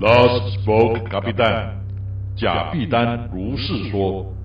[0.00, 1.74] Last spoke, 卡比丹，
[2.36, 4.37] 贾碧丹如是说。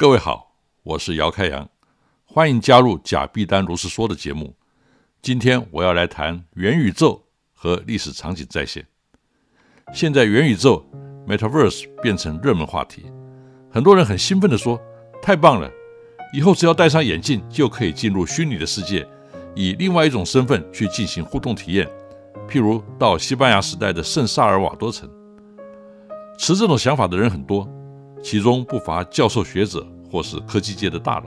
[0.00, 0.52] 各位好，
[0.84, 1.68] 我是姚开阳，
[2.24, 4.54] 欢迎加入贾碧丹如是说的节目。
[5.20, 8.86] 今天我要来谈元宇宙和历史场景再现。
[9.92, 10.88] 现在元宇宙
[11.26, 13.06] （Metaverse） 变成热门话题，
[13.72, 14.80] 很多人很兴奋地说
[15.20, 15.68] ：“太棒了！
[16.32, 19.04] 以后只要戴上眼镜就可以进入虚拟的世界，
[19.56, 21.90] 以另外一种身份去进行互动体验，
[22.48, 25.10] 譬如到西班牙时代的圣萨尔瓦多城。”
[26.38, 27.68] 持这种想法的人很多。
[28.22, 31.26] 其中不乏教授、学者或是科技界的大佬，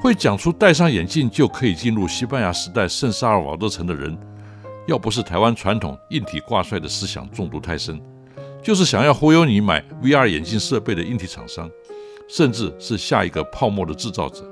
[0.00, 4.16] 会讲出戴上眼镜就可以进入西班牙时代圣萨尔瓦多城的人，
[4.86, 8.00] 要不是台湾传统硬体挂帅的思想中毒太深，
[8.62, 11.70] 就是想要忽悠你买 VR 眼镜设备的硬体厂商，
[12.28, 14.44] 甚至是下一个泡沫的制造者。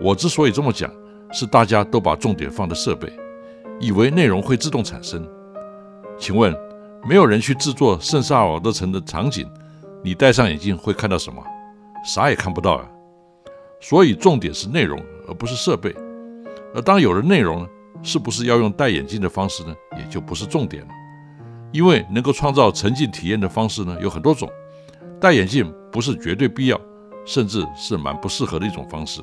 [0.00, 0.90] 我之所以这么讲，
[1.32, 3.12] 是大家都把重点放在设备，
[3.78, 5.28] 以为内容会自动产生。
[6.18, 6.56] 请问？
[7.06, 9.46] 没有人去制作圣萨尔瓦多城的场景，
[10.02, 11.42] 你戴上眼镜会看到什么？
[12.04, 12.86] 啥也看不到啊！
[13.80, 14.98] 所以重点是内容，
[15.28, 15.94] 而不是设备。
[16.74, 17.68] 而当有了内容呢，
[18.02, 19.74] 是不是要用戴眼镜的方式呢？
[19.98, 20.88] 也就不是重点了。
[21.72, 24.48] 因为能够创造沉浸体验的方式呢，有很多种。
[25.20, 26.80] 戴眼镜不是绝对必要，
[27.26, 29.20] 甚至是蛮不适合的一种方式。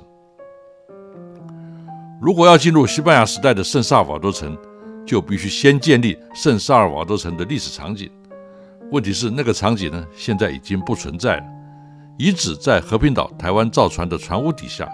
[2.21, 4.57] 如果要进入西班牙时代的圣萨瓦多城，
[5.05, 8.09] 就必须先建立圣萨尔瓦多城的历史场景。
[8.91, 11.43] 问题是，那个场景呢，现在已经不存在了，
[12.17, 14.85] 遗址在和平岛台湾造船的船坞底下，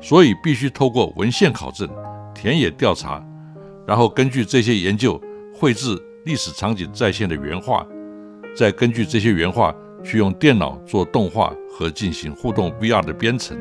[0.00, 1.88] 所以必须透过文献考证、
[2.34, 3.24] 田野调查，
[3.86, 5.18] 然后根据这些研究
[5.54, 7.86] 绘制历史场景再现的原画，
[8.54, 9.74] 再根据这些原画
[10.04, 13.56] 去用电脑做动画和进行互动 VR 的编程。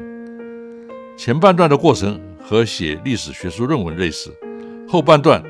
[1.18, 4.30] 前半段的过程和写历史学术论文类似，
[4.90, 5.42] 后半段。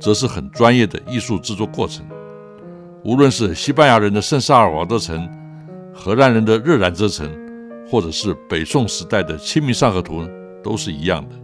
[0.00, 2.04] 则是很专业的艺术制作过程。
[3.04, 5.28] 无论是西班牙人的圣萨尔瓦多城、
[5.94, 7.30] 荷兰人的热兰遮城，
[7.88, 10.22] 或者是北宋时代的《清明上河图》，
[10.62, 11.34] 都是一样的。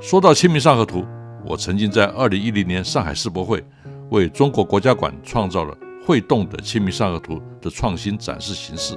[0.00, 1.00] 说到《清明上河图》，
[1.44, 3.64] 我曾经在2010年上海世博会
[4.10, 8.96] 为中国国家馆创造了会动的《清明上河图》的创新展示形式。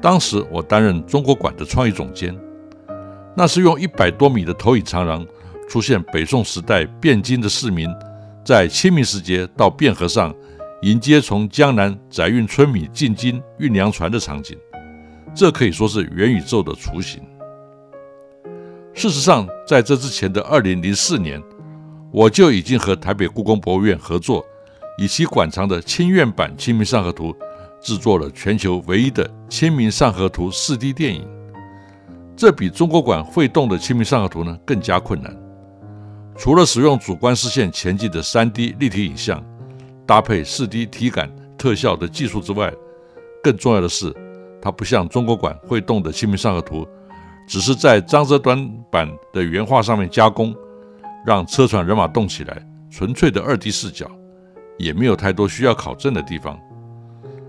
[0.00, 2.38] 当时我担任中国馆的创意总监，
[3.34, 5.26] 那是用一百多米的投影长廊。
[5.68, 7.88] 出现北宋时代汴京的市民
[8.44, 10.34] 在清明时节到汴河上
[10.82, 14.56] 迎接从江南载运春米进京运粮船的场景，
[15.34, 17.20] 这可以说是元宇宙的雏形。
[18.94, 21.42] 事实上，在这之前的2004年，
[22.12, 24.44] 我就已经和台北故宫博物院合作，
[24.96, 27.32] 以其馆藏的清苑版《清明上河图》
[27.80, 31.28] 制作了全球唯一的《清明上河图》4D 电影。
[32.36, 35.34] 这比中国馆会动的《清明上河图》呢更加困难。
[36.38, 39.42] 除了使用主观视线前进的 3D 立体影像，
[40.04, 42.72] 搭配 4D 体感特效的技术之外，
[43.42, 44.14] 更重要的是，
[44.60, 46.84] 它不像中国馆会动的《清明上河图》，
[47.48, 50.54] 只是在张择端版的原画上面加工，
[51.24, 54.06] 让车船人马动起来，纯粹的 2D 视角，
[54.78, 56.58] 也没有太多需要考证的地方。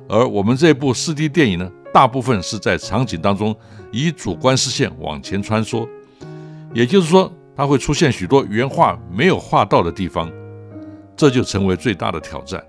[0.08, 3.54] 而我们这部 4D 电影呢，大部分是在场景当中
[3.92, 5.86] 以主观视线往前穿梭，
[6.74, 7.30] 也就是说。
[7.58, 10.32] 它会出现许多原画没有画到的地方，
[11.16, 12.64] 这就成为最大的挑战，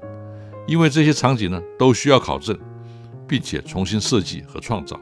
[0.66, 2.58] 因为这些场景呢都需要考证，
[3.26, 4.98] 并且重新设计和创造。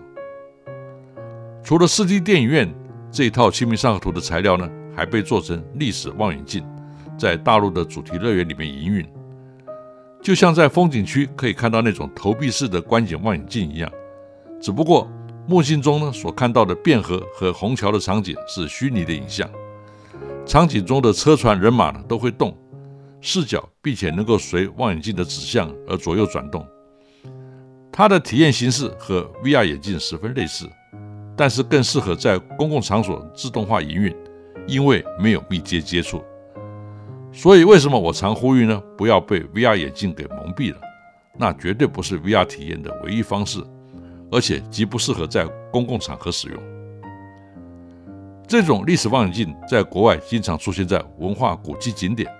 [1.63, 2.69] 除了 4D 电影院
[3.13, 6.67] 这一套《清明上河图》的材料呢，还被做成历史望远镜，
[7.17, 9.09] 在大陆的主题乐园里面营运，
[10.21, 13.89] 就像在风景区可以看到那种投币式的观景望远镜一样。
[14.61, 15.09] 只不过
[15.47, 19.49] 梦境中呢所看到的汴河和虹桥的场景是虚拟的影像，
[20.45, 22.57] 场景中的车船人马呢都会动，
[23.21, 26.67] 视角并且能够随望远镜的指向而左右转动。
[27.91, 30.69] 它的体验形式和 VR 眼镜十分类似，
[31.37, 34.15] 但是更适合在公共场所自动化营运，
[34.67, 36.23] 因为没有密接接触。
[37.33, 38.83] 所以，为什么我常呼吁呢？
[38.97, 40.81] 不要被 VR 眼镜给蒙蔽了，
[41.39, 43.63] 那绝对不是 VR 体验的唯一方式，
[44.31, 46.76] 而且极不适合在公共场合使用。
[48.49, 52.31] 这种历史望远镜在国外经常出现在文化古迹景点，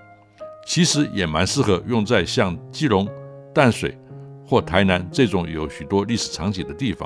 [0.65, 3.07] 其实也蛮适合用在像基隆、
[3.53, 3.97] 淡水。
[4.49, 7.05] 或台南这种有许多历史场景的地方，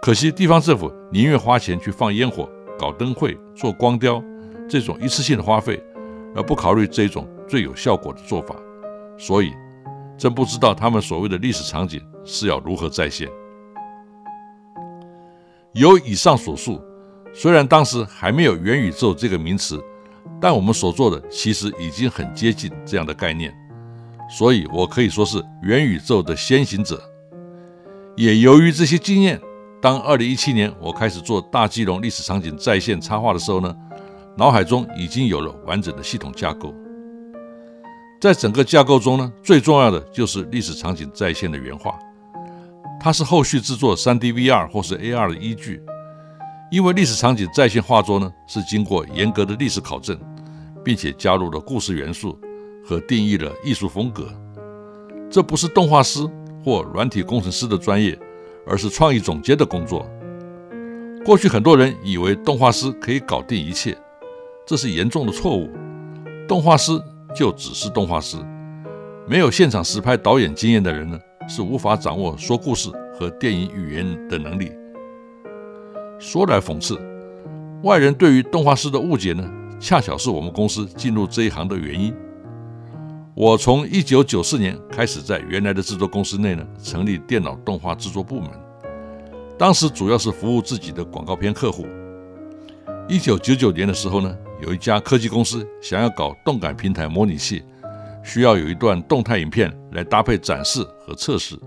[0.00, 2.48] 可惜地方政府宁愿花钱去放烟火、
[2.78, 4.22] 搞灯会、做光雕
[4.68, 5.82] 这种一次性的花费，
[6.36, 8.54] 而不考虑这种最有效果的做法。
[9.18, 9.52] 所以，
[10.16, 13.28] 真不知道他们所谓的历史场景是要如何再现。
[15.72, 16.80] 由以上所述，
[17.34, 19.82] 虽然当时还没有元宇宙这个名词，
[20.40, 23.52] 但我们所做的其实已经很接近这样的概念。
[24.30, 27.02] 所以，我可以说是元宇宙的先行者。
[28.16, 29.40] 也由于这些经验，
[29.80, 33.74] 当2017年我开始做大基隆历史场景在线插画的时候呢，
[34.36, 36.74] 脑海中已经有了完整的系统架构。
[38.20, 41.98] 在整个架构中呢，最重要的就是历史场景在线的原画，
[43.00, 45.82] 它是后续制作 3D VR 或是 AR 的依据。
[46.72, 50.18] 因为历史场景再现画作呢，是经过严格的历史考证，
[50.82, 52.36] 并且加入了故事元素。
[52.84, 54.28] 和定义了艺术风格，
[55.30, 56.18] 这不是动画师
[56.64, 58.18] 或软体工程师的专业，
[58.66, 60.04] 而是创意总监的工作。
[61.24, 63.96] 过去很多人以为动画师可以搞定一切，
[64.66, 65.70] 这是严重的错误。
[66.48, 67.00] 动画师
[67.36, 68.36] 就只是动画师，
[69.28, 71.16] 没有现场实拍导演经验的人呢，
[71.48, 74.72] 是无法掌握说故事和电影语言的能力。
[76.22, 76.96] 说来讽刺，
[77.82, 79.44] 外人对于动画师的误解呢，
[79.80, 82.14] 恰巧是我们公司进入这一行的原因。
[83.34, 88.48] 我从一九九四年开始在原来的制作公司内呢成立电脑动画制作部门，
[89.58, 91.88] 当时主要是服务自己的广告片客户。
[93.08, 94.32] 一九九九年的时候呢，
[94.62, 97.64] 有一家科技公司想要搞动感平台模拟器，
[98.22, 101.58] 需要有一段动态影片来搭配展示和测试。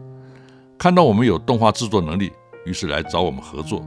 [0.78, 2.32] 看到我们有动画制作能力，
[2.66, 3.86] 于是来找我们合作。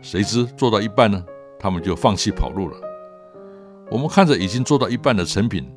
[0.00, 1.24] 谁知做到一半呢，
[1.58, 2.76] 他们就放弃跑路了。
[3.90, 5.68] 我们看着已经做到一半的成品。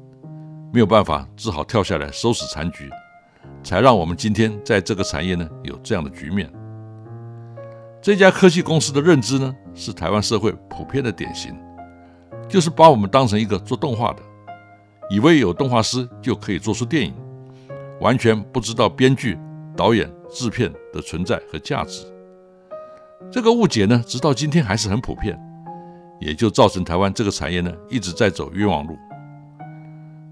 [0.73, 2.89] 没有办法，只好跳下来收拾残局，
[3.61, 6.49] 才让我们今天在这个产业呢有这样的局面。
[8.01, 11.53] 这家科技公司的认知呢，是台湾社会普遍的典型，
[12.47, 14.21] 就是把我们当成一个做动画的，
[15.09, 17.13] 以为有动画师就可以做出电影，
[17.99, 19.37] 完全不知道编剧、
[19.75, 22.05] 导演、制片的存在和价值。
[23.29, 25.37] 这个误解呢，直到今天还是很普遍，
[26.19, 28.97] 也就造成台湾这个产业呢一直在走冤枉路。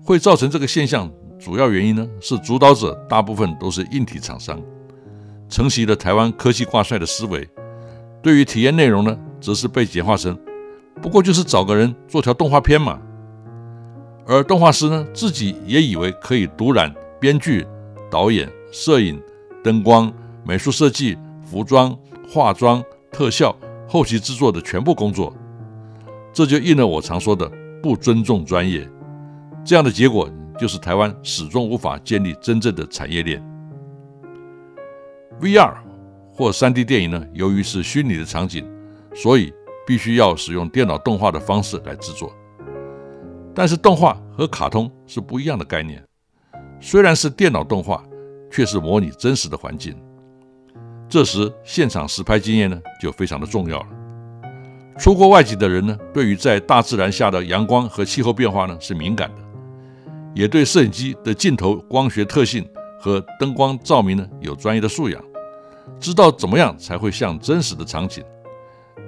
[0.04, 4.60] 会造成这个现象，主要原因呢是主导者大部分都是硬体厂商，
[5.48, 7.48] 承袭了台湾科技挂帅的思维。
[8.22, 10.38] 对于体验内容呢，则是被简化成
[11.02, 13.00] 不过就是找个人做条动画片嘛。
[14.28, 17.66] 而动画师呢，自己也以为可以独揽编剧、
[18.12, 19.22] 导演、摄影、
[19.64, 20.12] 灯光、
[20.44, 21.98] 美术设计、服装、
[22.32, 23.56] 化妆、特效、
[23.88, 25.36] 后期制作的全部工作，
[26.32, 28.88] 这就应了我常说的不尊重专业。
[29.66, 33.44] 这样的结果就是台湾始终无法建立真正的产业链。
[35.42, 35.74] VR
[36.32, 38.64] 或 3D 电影呢，由于是虚拟的场景，
[39.16, 39.52] 所以
[39.88, 42.32] 必须要使用电脑动画的方式来制作。
[43.56, 46.04] 但是动画和卡通是不一样的概念，
[46.80, 48.04] 虽然是电脑动画，
[48.52, 50.00] 却是模拟真实的环境。
[51.10, 53.88] 这时现场实拍经验呢，就非常的重要了。
[54.98, 59.36] 出过外景的人呢，对于在大自然下的阳光和气候变化呢，是敏感的。
[60.36, 62.64] 也对摄影机的镜头、光学特性
[63.00, 65.20] 和灯光照明呢有专业的素养，
[66.00, 68.24] 知道怎么样才会像真实的场景，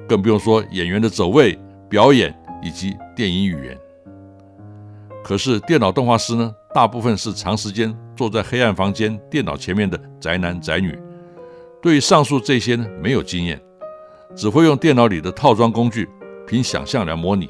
[0.07, 3.77] 更不用说演员的走位、表演以及电影语言。
[5.23, 10.97] 可是电脑动画师呢，大部分是长时间坐在黑暗房间电脑前面的宅男宅女，
[11.81, 13.59] 对于上述这些呢没有经验，
[14.35, 16.07] 只会用电脑里的套装工具，
[16.45, 17.49] 凭想象来模拟，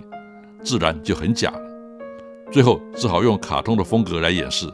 [0.64, 1.54] 自然就很假。
[2.50, 4.72] 最后只好用卡通的风格来演示，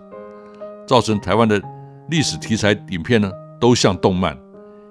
[0.85, 1.59] 造成台湾的
[2.09, 4.37] 历史题材影片呢都像动漫，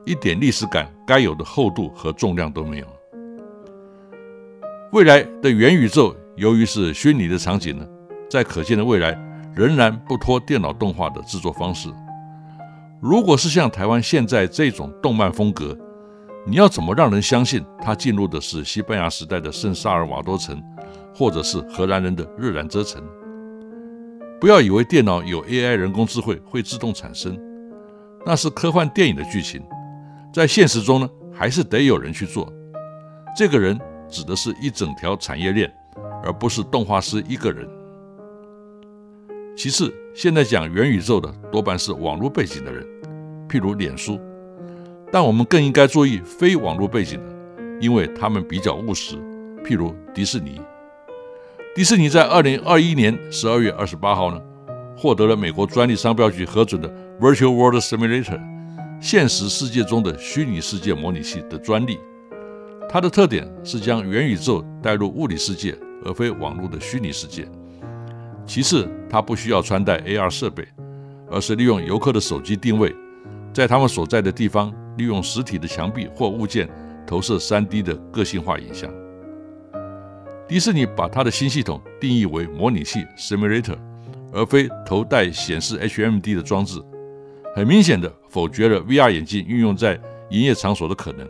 [0.05, 2.87] 一点历史感该有的厚度和重量都没有。
[4.93, 7.87] 未来的元宇宙，由于是虚拟的场景呢，
[8.29, 9.17] 在可见的未来
[9.55, 11.89] 仍然不脱电脑动画的制作方式。
[13.01, 15.77] 如果是像台湾现在这种动漫风格，
[16.47, 20.63] 你要怎么让人相信他进入的是西班牙时代的圣萨尔瓦多城，
[21.15, 23.03] 或者是荷兰人的日兰遮城？
[24.41, 27.39] 不要以为电脑有 AI 人工智慧会自动产生，
[28.25, 29.63] 那是科幻电影的剧情，
[30.33, 32.51] 在现实中呢，还是得有人去做。
[33.37, 35.71] 这个人指的是一整条产业链，
[36.25, 37.69] 而不是动画师一个人。
[39.57, 42.83] 其次，现在讲元宇宙的多半是网络背景的人，
[43.47, 44.19] 譬如脸书。
[45.13, 47.35] 但我们更应该注意非网络背景的，
[47.83, 49.17] 因为他们比较务实。
[49.63, 50.59] 譬如迪士尼，
[51.75, 54.41] 迪士尼在二零二一年十二月二十八号呢，
[54.97, 58.41] 获得了美国专利商标局核准的 Virtual World Simulator
[59.03, 61.99] 现实世界中的虚拟世界模拟器的专利。
[62.89, 67.47] 它的特点是将元宇宙带入物理世界，而非网络的虚拟世界。
[68.47, 70.67] 其次，它不需要穿戴 AR 设备，
[71.31, 72.95] 而是利用游客的手机定位，
[73.53, 74.73] 在他们所在的地方。
[74.97, 76.67] 利用实体的墙壁或物件
[77.07, 78.91] 投射 3D 的个性化影像。
[80.49, 83.77] 迪士尼把它的新系统定义为模拟器 （simulator），
[84.33, 86.81] 而非头戴显示 HMD 的装置，
[87.55, 91.29] 很明显的否决了 VR 眼镜运用在营业场所的可能。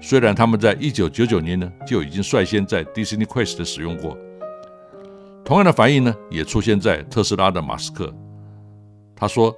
[0.00, 4.16] 虽然他们在1999年呢就已经率先在 Disney Quest 使用过。
[5.44, 8.12] 同样的反应呢也出现在特斯拉的马斯克，
[9.14, 9.54] 他说，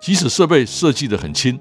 [0.00, 1.58] 即使设备设计得很轻。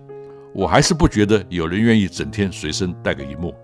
[0.54, 3.56] 我还是不觉得有人愿意整天随身带个荧幕。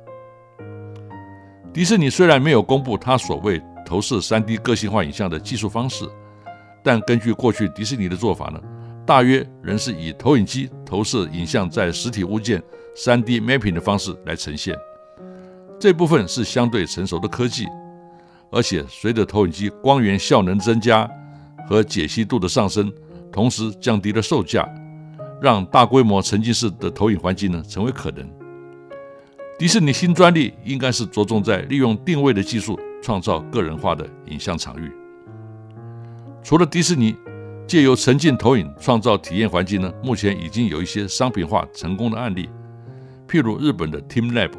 [1.74, 6.10] 迪士尼虽然没有公布他所谓投射 3D 个性化影像的技术方式，
[6.82, 8.62] 但根据过去迪士尼的做法呢，
[9.06, 12.64] 大约仍是以投影机投射影像在实体物件
[12.96, 14.74] 3D mapping 的方式来呈现。
[15.78, 17.66] 这部分是相对成熟的科技，
[18.51, 21.10] 而且随着投影机光源效能增加
[21.68, 22.92] 和解析度的上升，
[23.32, 24.68] 同时降低了售价。
[25.39, 28.27] 让大规模沉浸式的投影环境呢成为可能。
[29.60, 34.92] 迪士尼新专利应该是着重在利用定位的技术创造个人化的影像场域。
[36.44, 37.16] 除了迪士尼
[37.68, 42.50] 借由沉浸投影创造体验环境呢，目前已经有一些商品化成功的案例，
[43.27, 44.54] 譬如日本的 TeamLab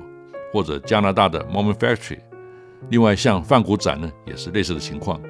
[0.53, 2.19] 或者加拿大的 Moment Factory。
[2.91, 5.21] 另外，像泛谷展呢也是类似的情况。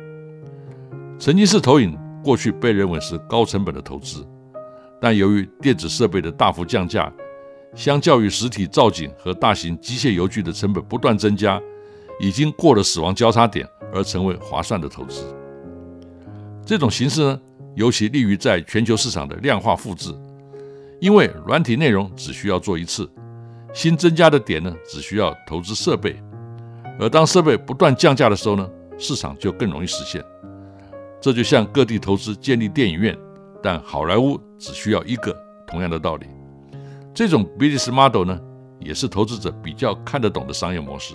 [1.19, 4.27] 沉浸式投影过去被认为是高成本的投资。
[5.01, 7.13] 但由于电子设备的大幅降价，
[7.75, 11.61] 相较于实体造景和大型机械油具的成本不断增加，
[12.21, 15.25] 已经过了死亡交叉点，而成为划算的投资。
[16.65, 17.41] 这种形式呢，
[17.77, 20.13] 尤其利于在全球市场的量化复制，
[21.01, 23.09] 因为软体内容只需要做一次，
[23.73, 26.21] 新增加的点呢，只需要投资设备。
[26.99, 30.25] 而当设备不断降价的时候呢，市场就更容易实现。
[31.21, 33.17] 这就像各地投资建立电影院。
[33.61, 35.37] 但好莱坞只需要一个，
[35.67, 36.27] 同样的道理，
[37.13, 38.41] 这种 business model 呢，
[38.79, 41.13] 也是投资者比较看得懂的商业模式。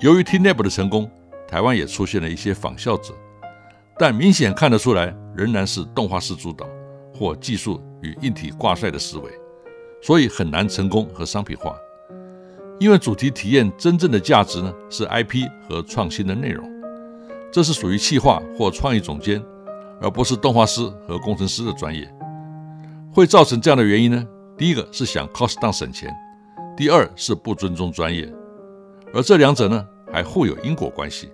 [0.00, 1.10] 由于 T-NEP 的成功，
[1.48, 3.14] 台湾也出现了一些仿效者，
[3.98, 6.66] 但明显看得出来，仍然是动画式主导
[7.14, 9.30] 或技术与硬体挂帅的思维，
[10.02, 11.74] 所以很难成功和商品化。
[12.78, 16.68] 因为主题体验真正的价值呢，是 IP 和创新的内容，
[17.52, 19.42] 这是属于企划或创意总监。
[20.00, 22.08] 而不是动画师和工程师的专业，
[23.12, 24.24] 会造成这样的原因呢？
[24.56, 26.08] 第一个是想 cost down 省钱，
[26.76, 28.32] 第二是不尊重专业，
[29.12, 31.32] 而这两者呢还互有因果关系。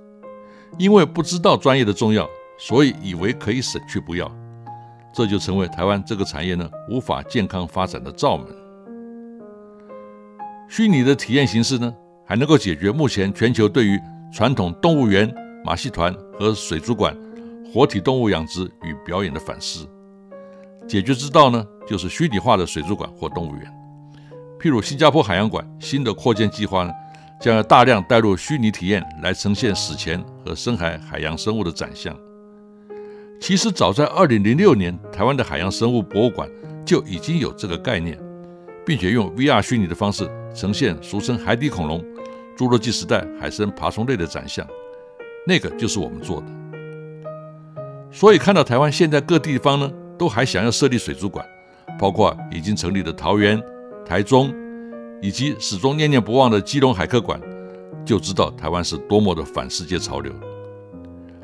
[0.78, 2.26] 因为不知道专业的重要，
[2.58, 4.34] 所以以为可以省去不要，
[5.12, 8.46] 这就成为台湾这个产业呢无法健康发展的罩门。
[10.76, 11.94] 虚拟的体验形式呢，
[12.26, 13.96] 还能够解决目前全球对于
[14.32, 15.32] 传统动物园、
[15.64, 17.16] 马戏团和水族馆。
[17.72, 19.86] 活体动物养殖与表演的反思，
[20.88, 23.64] 解决之道呢，就是虚拟化的水族馆或动物园。
[24.58, 26.92] 譬如新加坡海洋馆新的扩建计划呢，
[27.40, 32.16] 将要大量带入虚拟体验来呈现史前和深海海洋生物的展象。
[33.40, 36.50] 其实早在2006年，台湾的海洋生物博物馆
[36.84, 38.18] 就已经有这个概念，
[38.84, 42.02] 并且用 VR 虚拟的方式呈现俗称海底恐龙、
[42.56, 44.66] 侏罗纪时代海生爬虫类的展象。
[45.46, 46.46] 那个就是我们做的。
[48.10, 51.44] 所以看到台湾现在各地方呢，都还想要设立水族馆，
[51.98, 53.60] 包括已经成立的桃园、
[54.06, 54.54] 台中，
[55.20, 57.40] 以及始终念念不忘的基隆海客馆，
[58.04, 60.32] 就知道台湾是多么的反世界潮流。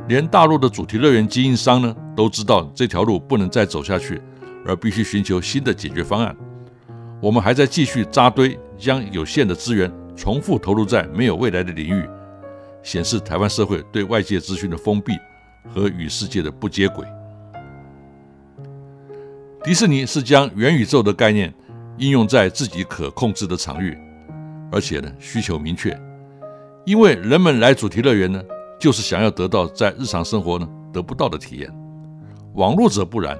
[0.08, 4.22] 连大陆的主题乐园经营商呢，都知道这条路不能再走下去，
[4.64, 6.34] 而必须寻求新的解决方案。
[7.20, 12.08] 我们还在继续扎堆，将有限的资源重复投入在没有未来的领域，
[12.82, 15.12] 显示台湾社会对外界资讯的封闭
[15.68, 17.06] 和与世界的不接轨。
[19.62, 21.52] 迪士尼是将元宇宙的概念
[21.98, 23.96] 应用在自己可控制的场域，
[24.72, 25.94] 而且呢需求明确，
[26.86, 28.42] 因为人们来主题乐园呢，
[28.78, 31.70] 就是想要得到在日常生活呢得不到的体验。
[32.54, 33.38] 网络者不然，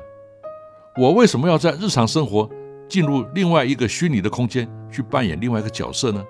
[0.98, 2.46] 我为什么要在日常生活
[2.90, 6.22] 进入另外一个虚拟的空间去扮演另外一个角色呢？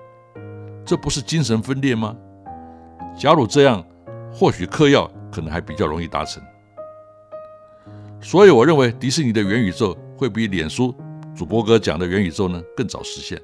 [0.85, 2.15] 这不是精神分裂吗？
[3.17, 3.83] 假如这样，
[4.31, 6.41] 或许嗑药可能还比较容易达成。
[8.21, 10.95] 所以我认为迪士尼的元宇宙会比脸书
[11.35, 13.41] 主播哥讲的元宇宙呢更早实现，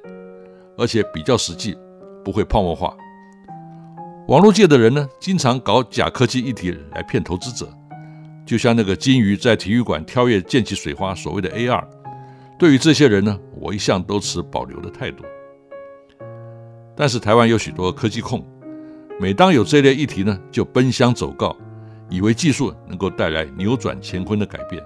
[0.77, 1.75] 而且比较实际，
[2.23, 2.95] 不会泡沫化。
[4.27, 7.67] 网络界的人呢，经常搞假科技议题来骗投资者，
[8.45, 11.83] 就像那个金鱼在体育馆跳跃溅起水花，所谓的 AR。
[12.57, 15.23] 对于这些人呢，我一向都持保留的态度。
[16.95, 18.43] 但是台湾有许多科技控，
[19.19, 21.55] 每当有这类议题呢，就奔相走告。
[22.09, 24.81] 以为技术能够带来扭转乾坤的改变，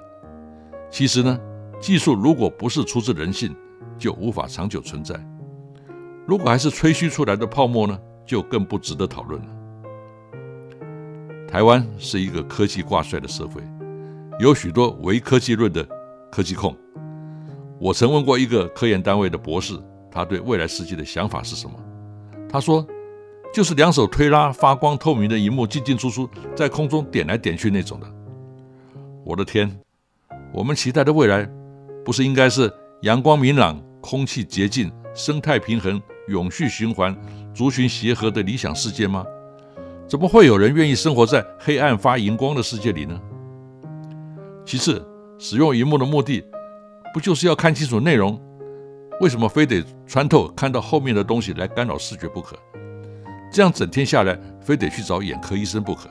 [0.90, 1.40] 其实呢，
[1.80, 3.56] 技术如果不是出自人性，
[3.96, 5.16] 就无法长久存在。
[6.26, 9.48] 如果还是吹嘘出来的泡沫呢，就更不值得讨论了。
[11.48, 13.62] 台湾是一个科技挂帅的社会，
[14.40, 15.88] 有许多唯科技论的
[16.32, 16.76] 科技控。
[17.82, 19.74] 我曾问过一个科研单位的博士，
[20.12, 21.74] 他对未来世界的想法是什么？
[22.48, 22.86] 他说。
[23.54, 28.08] 就是两手推拉、发光透明的荧幕进进出出，在空中点来点去那种的。
[29.26, 29.70] 我的天，
[30.54, 31.46] 我们期待的未来，
[32.06, 32.72] 不是应该是
[33.02, 37.14] 阳光明朗、空气洁净、生态平衡、永续循环、
[37.54, 39.26] 族群协和的理想世界吗？
[40.08, 43.20] 怎么会有人愿意生活在黑暗发荧光的世界里呢？
[44.66, 45.06] 其次，
[45.38, 46.42] 使用荧幕的目的，
[47.14, 48.42] 不就是要看清楚内容？
[49.20, 52.56] 为什么非得穿透看到后面的东西来干扰视觉不可？
[53.52, 56.10] 这样整天下来，非得去找眼科医生不可。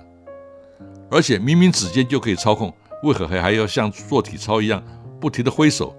[1.11, 4.81] 而且明明指尖就可以操控，为何还还要像做体操一样
[5.21, 5.97] 不停地挥手？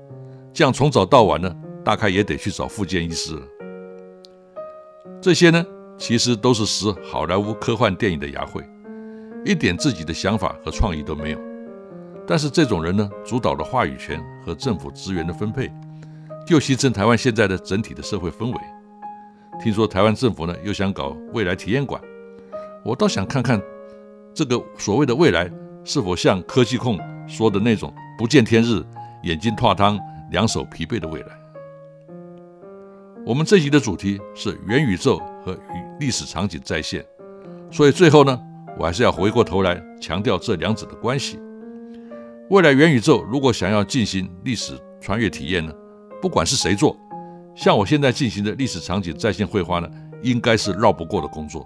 [0.54, 3.42] 这样从早到晚呢，大概也得去找复健医师了。
[5.20, 5.66] 这些呢，
[5.98, 8.64] 其实都是使好莱坞科幻电影的牙慧，
[9.44, 11.51] 一点自己的想法和创意都没有。
[12.28, 15.72] 但是这种人呢，主导了话语权和政府资源的分配，
[16.48, 18.58] 就形成台湾现在的整体的社会氛围。
[19.62, 22.02] 听说台湾政府呢又想搞未来体验馆，
[22.84, 23.62] 我倒想看看
[24.34, 25.52] 这个所谓的未来
[25.84, 28.82] 是否像科技控说的那种不见天日、
[29.24, 30.00] 眼睛拓汤、
[30.32, 31.28] 两手疲惫的未来。
[33.26, 37.06] 我们这集的主题是元宇宙和与历史场景再现，
[37.70, 38.40] 所以最后呢，
[38.80, 41.40] 我还是要回过头来强调这两者的关系。
[42.52, 45.72] 未来元宇宙如果想要进行历史穿越体验呢，
[46.22, 46.98] 不管是谁做。
[47.56, 49.90] 像我现在进行的历史场景在线绘画呢，
[50.22, 51.66] 应该是绕不过的工作。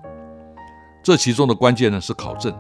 [1.03, 2.55] 这其中的关键呢是考证，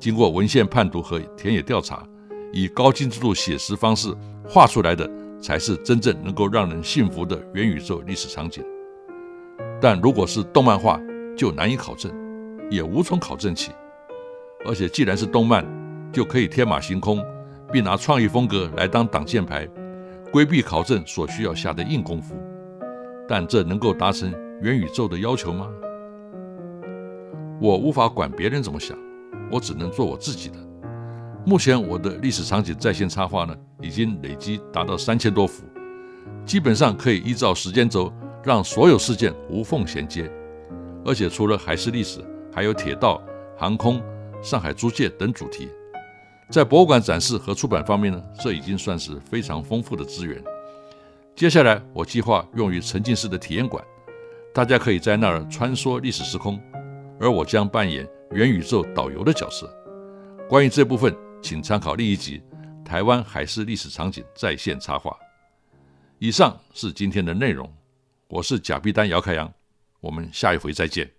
[0.00, 2.04] 经过文献判读和田野调查，
[2.52, 4.12] 以高精致度写实方式
[4.44, 5.08] 画出来的，
[5.40, 8.64] 才是真正能够让人信服的元宇宙历史场景。
[9.80, 11.00] 但如果是动漫画，
[11.36, 12.12] 就难以考证，
[12.68, 13.70] 也无从考证起。
[14.66, 15.64] 而且既然是动漫，
[16.12, 17.24] 就可以天马行空，
[17.72, 19.66] 并拿创意风格来当挡箭牌，
[20.30, 22.36] 规避考证所需要下的硬功夫。
[23.26, 24.30] 但这能够达成
[24.60, 25.68] 元宇宙的要求吗？
[27.60, 28.98] 我无法管别人怎么想，
[29.50, 30.56] 我只能做我自己的。
[31.46, 35.64] 目前我的历史场景在线插画呢，已经累积达到三千多幅，
[36.44, 38.12] 基本上可以依照时间轴
[38.44, 40.30] 让所有事件无缝衔接。
[41.04, 42.20] 而且除了海事历史，
[42.52, 43.20] 还有铁道、
[43.56, 44.00] 航空、
[44.42, 45.68] 上海租界等主题。
[46.52, 50.44] 在博物馆展示和出版方面呢，这已经算是非常丰富的资源。
[51.34, 53.82] 接下来，我计划用于沉浸式的体验馆，
[54.52, 56.60] 大家可以在那儿穿梭历史时空，
[57.18, 59.66] 而我将扮演元宇宙导游的角色。
[60.46, 62.42] 关于这部分，请参考另一集
[62.84, 65.10] 《台湾海事历史场景在线插画》。
[66.18, 67.66] 以上是今天的内容，
[68.28, 69.50] 我是贾碧丹姚开阳，
[70.02, 71.10] 我们下一回再见。